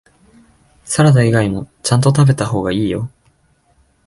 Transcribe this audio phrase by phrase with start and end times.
[0.83, 3.11] サラダ以外もちゃんと食べた方がいいよ